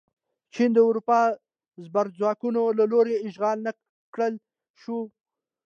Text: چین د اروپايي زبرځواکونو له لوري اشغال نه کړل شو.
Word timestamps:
چین 0.53 0.69
د 0.75 0.79
اروپايي 0.87 1.31
زبرځواکونو 1.85 2.61
له 2.77 2.85
لوري 2.91 3.15
اشغال 3.27 3.57
نه 3.65 3.71
کړل 4.13 4.33
شو. 4.81 4.99